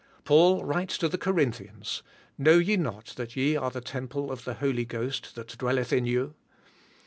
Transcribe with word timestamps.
Paul 0.23 0.65
writes 0.65 0.97
to 0.97 1.07
the 1.07 1.19
Corinthians, 1.19 2.01
"Know 2.35 2.57
ye 2.57 2.75
not 2.75 3.13
that 3.17 3.35
ye 3.35 3.55
are 3.55 3.69
the 3.69 3.81
temple 3.81 4.31
of 4.31 4.45
the 4.45 4.55
Holy 4.55 4.83
Ghost 4.83 5.35
that 5.35 5.55
dwelleth 5.59 5.93
in 5.93 6.07
you." 6.07 6.33